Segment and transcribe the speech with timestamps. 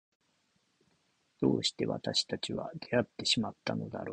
[1.39, 4.09] どうして私たちは出会ってしまったのだろう。